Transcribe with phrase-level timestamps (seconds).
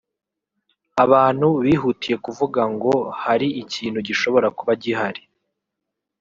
[1.03, 5.21] Abantu bihutiye kuvuga ngo hari ikintu gishobora kuba gihari